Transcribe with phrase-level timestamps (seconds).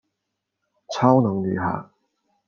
[0.89, 1.85] 超能女孩。